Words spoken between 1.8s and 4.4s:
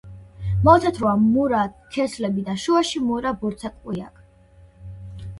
ქერცლები და შუაში მურა ბორცვაკი აქვს.